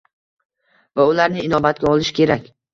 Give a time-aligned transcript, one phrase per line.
[1.01, 2.53] va ularni inobatga olish kerak